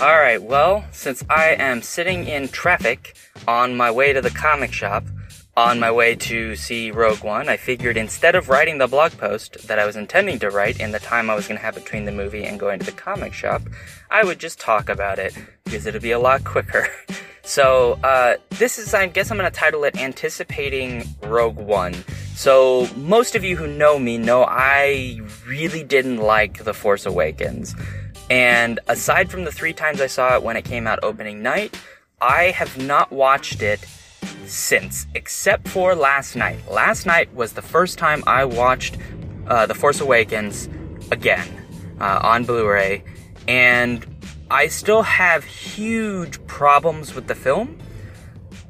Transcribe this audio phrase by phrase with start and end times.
[0.00, 3.16] Alright, well, since I am sitting in traffic
[3.48, 5.02] on my way to the comic shop,
[5.56, 9.66] on my way to see Rogue One, I figured instead of writing the blog post
[9.66, 12.04] that I was intending to write in the time I was going to have between
[12.04, 13.62] the movie and going to the comic shop,
[14.08, 16.86] I would just talk about it because it'll be a lot quicker.
[17.48, 21.94] So, uh, this is, I guess I'm going to title it Anticipating Rogue One.
[22.34, 27.74] So, most of you who know me know I really didn't like The Force Awakens.
[28.30, 31.78] And aside from the three times I saw it when it came out opening night,
[32.20, 33.80] I have not watched it
[34.46, 36.58] since, except for last night.
[36.70, 38.96] Last night was the first time I watched
[39.46, 40.68] uh, The Force Awakens
[41.10, 41.48] again
[42.00, 43.04] uh, on Blu ray.
[43.46, 44.06] And
[44.50, 47.78] I still have huge problems with the film.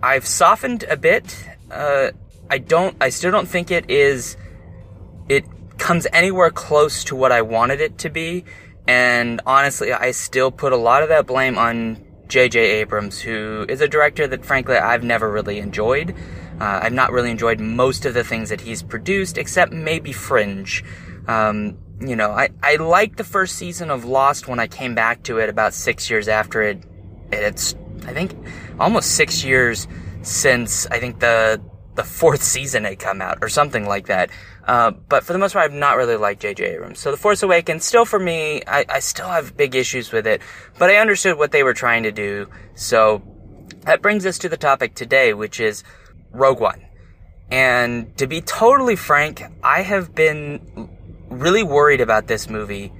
[0.03, 1.37] I've softened a bit.
[1.71, 2.11] Uh,
[2.51, 2.97] I don't.
[3.01, 4.37] I still don't think it is.
[5.29, 5.45] It
[5.79, 8.45] comes anywhere close to what I wanted it to be.
[8.89, 12.59] And honestly, I still put a lot of that blame on J.J.
[12.59, 16.15] Abrams, who is a director that frankly I've never really enjoyed.
[16.59, 20.83] Uh, I've not really enjoyed most of the things that he's produced, except maybe Fringe.
[21.29, 25.23] Um, you know, I, I liked the first season of Lost when I came back
[25.25, 26.83] to it about six years after it.
[27.31, 27.75] It's,
[28.07, 28.35] I think,
[28.81, 29.87] almost six years
[30.23, 31.61] since I think the
[31.99, 34.31] the fourth season had come out or something like that.
[34.65, 36.65] Uh, but for the most part, I've not really liked J.J.
[36.65, 37.01] Abrams.
[37.01, 40.41] So The Force Awakens, still for me, I, I still have big issues with it,
[40.79, 42.47] but I understood what they were trying to do.
[42.77, 43.21] So
[43.81, 45.83] that brings us to the topic today, which is
[46.31, 46.87] Rogue One.
[47.51, 50.89] And to be totally frank, I have been
[51.29, 52.93] really worried about this movie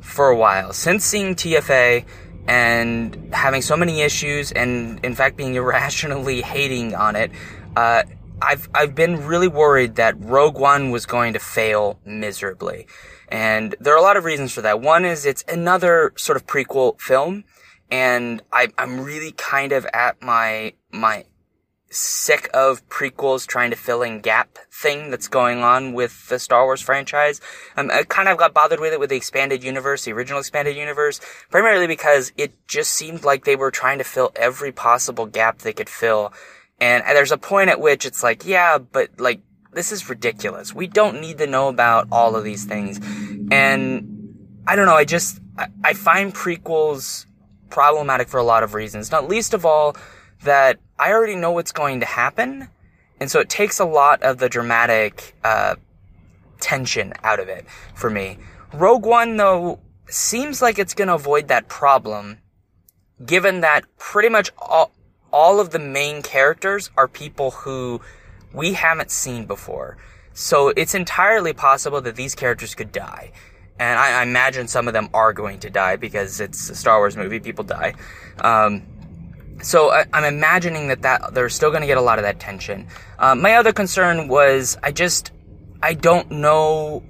[0.00, 0.72] for a while.
[0.72, 2.04] Since seeing TFA
[2.48, 7.30] and having so many issues and in fact being irrationally hating on it,
[7.76, 8.02] uh,
[8.42, 12.86] I've, I've been really worried that Rogue One was going to fail miserably.
[13.28, 14.80] And there are a lot of reasons for that.
[14.80, 17.44] One is it's another sort of prequel film.
[17.90, 21.24] And I, I'm really kind of at my, my
[21.90, 26.64] sick of prequels trying to fill in gap thing that's going on with the Star
[26.64, 27.40] Wars franchise.
[27.76, 30.76] Um, I kind of got bothered with it with the expanded universe, the original expanded
[30.76, 31.20] universe,
[31.50, 35.72] primarily because it just seemed like they were trying to fill every possible gap they
[35.72, 36.32] could fill.
[36.80, 39.40] And there's a point at which it's like, yeah, but like,
[39.72, 40.74] this is ridiculous.
[40.74, 42.98] We don't need to know about all of these things.
[43.50, 47.26] And I don't know, I just, I, I find prequels
[47.68, 49.10] problematic for a lot of reasons.
[49.10, 49.96] Not least of all,
[50.42, 52.68] that I already know what's going to happen.
[53.20, 55.76] And so it takes a lot of the dramatic, uh,
[56.60, 58.38] tension out of it for me.
[58.72, 62.38] Rogue One, though, seems like it's going to avoid that problem,
[63.24, 64.92] given that pretty much all,
[65.32, 68.00] all of the main characters are people who
[68.52, 69.96] we haven't seen before.
[70.32, 73.32] So it's entirely possible that these characters could die.
[73.78, 76.98] And I, I imagine some of them are going to die because it's a Star
[76.98, 77.94] Wars movie, people die.
[78.40, 78.82] Um,
[79.62, 82.24] so I, am I'm imagining that, that they're still going to get a lot of
[82.24, 82.88] that tension.
[83.18, 85.32] Uh, my other concern was I just
[85.82, 87.02] I don't know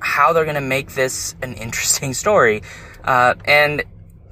[0.00, 2.62] how they're going to make this an interesting story.
[3.04, 3.82] Uh, and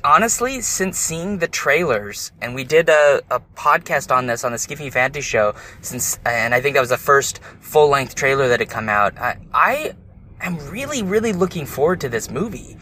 [0.04, 4.58] honestly, since seeing the trailers, and we did a, a podcast on this on the
[4.58, 8.60] Skiffy Fantasy Show, since and I think that was the first full length trailer that
[8.60, 9.18] had come out.
[9.18, 9.94] I, I
[10.40, 12.76] am really really looking forward to this movie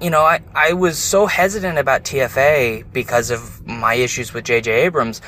[0.00, 4.72] you know, I, I was so hesitant about TFA because of my issues with J.J.
[4.72, 5.20] Abrams.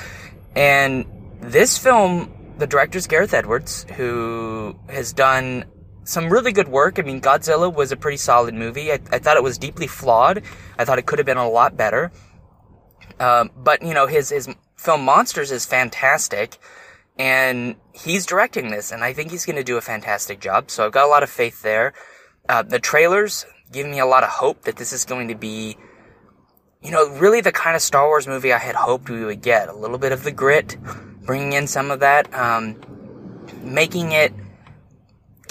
[0.56, 1.04] And
[1.40, 5.66] this film, the director's Gareth Edwards, who has done
[6.04, 6.98] some really good work.
[6.98, 8.92] I mean, Godzilla was a pretty solid movie.
[8.92, 10.42] I, I thought it was deeply flawed.
[10.78, 12.10] I thought it could have been a lot better.
[13.20, 16.58] Um, but, you know, his, his film Monsters is fantastic.
[17.18, 20.70] And he's directing this, and I think he's going to do a fantastic job.
[20.70, 21.92] So I've got a lot of faith there.
[22.48, 25.76] Uh, the trailers, give me a lot of hope that this is going to be,
[26.82, 29.68] you know, really the kind of Star Wars movie I had hoped we would get.
[29.68, 30.78] A little bit of the grit,
[31.26, 32.80] bringing in some of that, um,
[33.62, 34.32] making it,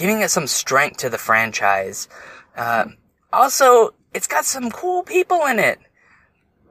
[0.01, 2.09] giving it some strength to the franchise.
[2.57, 2.85] Uh,
[3.31, 5.77] also, it's got some cool people in it.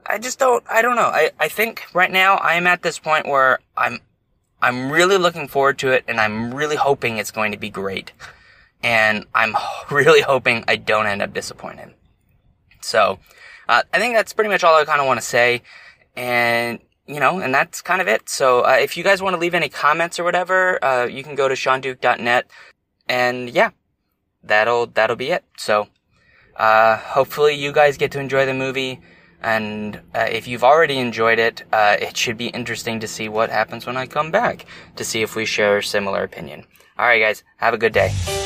[0.05, 1.03] I just don't, I don't know.
[1.03, 3.99] I, I think right now I am at this point where I'm,
[4.61, 8.11] I'm really looking forward to it and I'm really hoping it's going to be great
[8.83, 9.55] and I'm
[9.89, 11.93] really hoping I don't end up disappointed.
[12.81, 13.19] So,
[13.69, 15.61] uh, I think that's pretty much all I kind of want to say,
[16.17, 18.27] and you know, and that's kind of it.
[18.27, 21.35] So, uh, if you guys want to leave any comments or whatever, uh, you can
[21.35, 22.49] go to shaunduke.net,
[23.11, 23.71] and yeah,
[24.41, 25.43] that'll that'll be it.
[25.57, 25.89] So,
[26.55, 29.01] uh, hopefully, you guys get to enjoy the movie.
[29.43, 33.49] And uh, if you've already enjoyed it, uh, it should be interesting to see what
[33.49, 34.67] happens when I come back
[34.97, 36.65] to see if we share a similar opinion.
[36.97, 38.40] All right, guys, have a good day.